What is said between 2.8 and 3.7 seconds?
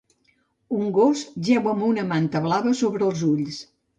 sobre els ulls.